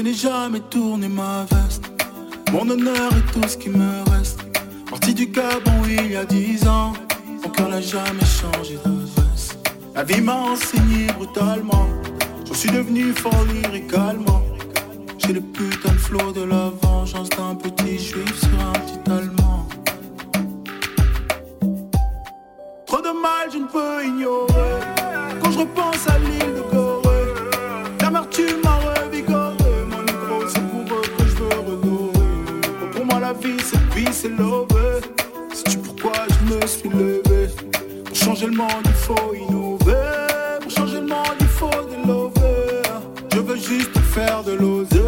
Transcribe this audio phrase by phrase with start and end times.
[0.00, 1.84] jamais tourné ma veste.
[2.50, 4.40] Mon honneur est tout ce qui me reste.
[4.88, 6.94] Parti du Gabon il y a dix ans.
[7.42, 9.58] Mon cœur n'a jamais changé d'adresse.
[9.94, 11.86] La vie m'a enseigné brutalement.
[12.46, 14.42] J'en suis devenu fort lyricalement.
[15.18, 19.68] J'ai le putain de flot de la vengeance d'un petit juif sur un petit allemand.
[22.86, 24.80] Trop de mal, je ne peux ignorer.
[25.42, 26.81] Quand je repense à l'île de Corée,
[34.22, 35.00] c'est lever.
[35.52, 37.48] Sais-tu pourquoi je me suis levé?
[38.04, 39.94] Pour changer le monde, il faut innover.
[40.60, 42.82] Pour changer le monde, il faut délover.
[43.32, 45.00] Je veux juste faire de l'oser.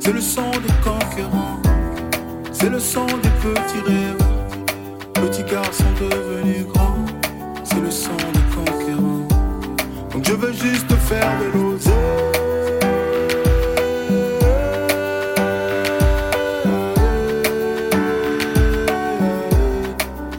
[0.00, 1.62] C'est le son des conquérants,
[2.52, 4.24] c'est le son des petits rêves.
[5.14, 7.06] Petits garçons devenus grands,
[7.62, 8.43] c'est le son des
[10.24, 11.90] je veux juste faire de l'oser.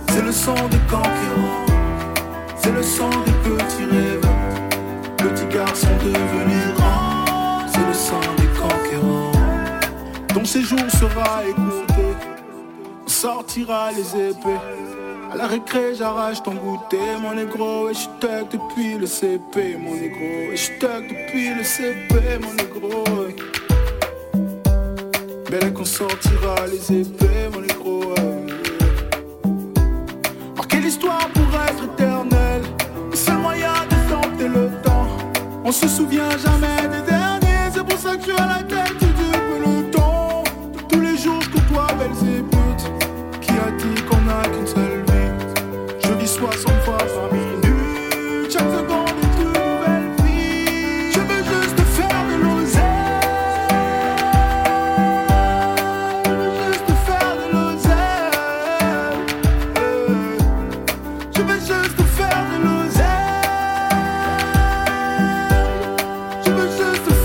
[0.09, 1.65] C'est le son des conquérants,
[2.57, 4.27] c'est le son des petits rêves.
[5.17, 9.31] Petits garçons devenus grands, c'est le son des conquérants.
[10.33, 12.05] Ton séjour sera écourté,
[13.05, 15.04] on sortira les épées.
[15.31, 19.95] À la récré, j'arrache ton goûter, mon négro, et je tuck depuis le CP, mon
[19.95, 23.03] négro, et je tuck depuis le CP, mon négro.
[25.49, 28.13] Belle qu'on sortira les épées, mon négro.
[30.55, 32.61] Marquer l'histoire pour être éternel,
[33.11, 35.07] le seul moyen de tenter le temps.
[35.63, 36.74] On se souvient jamais
[46.51, 51.11] 60 fois par minute, chaque seconde est une nouvelle vie.
[51.11, 52.83] Je veux juste faire de l'oseille.
[56.25, 58.29] Je veux juste faire de l'oseille.
[61.35, 63.15] Je veux juste faire de l'oseille.
[66.45, 67.09] Je veux juste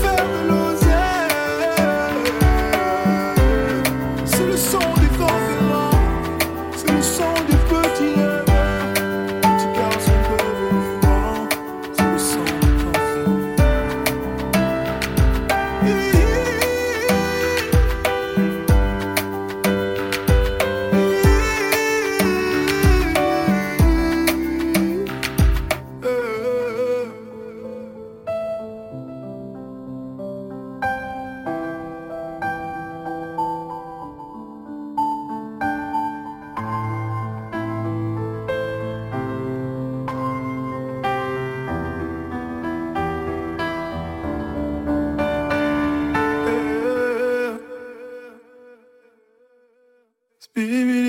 [50.55, 51.00] Spirit.